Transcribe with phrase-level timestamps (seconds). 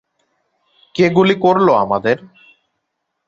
[0.95, 2.17] কে গুলি করল আমাদের?